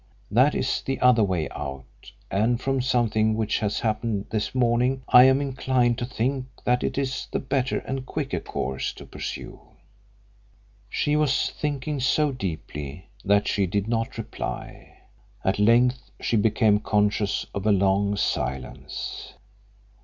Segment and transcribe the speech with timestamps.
[0.31, 1.85] That is the other way out,
[2.31, 6.97] and from something which has happened this morning I am inclined to think that it
[6.97, 9.59] is the better and quicker course to pursue."
[10.89, 14.97] She was thinking so deeply that she did not reply.
[15.43, 19.35] At length she became conscious of a long silence.